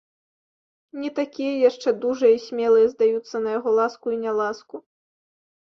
[1.01, 4.75] Не такія яшчэ дужыя і смелыя здаюцца на яго ласку і няласку.